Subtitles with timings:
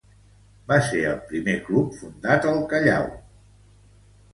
[0.71, 3.11] Va ser el primer club fundat al Callao.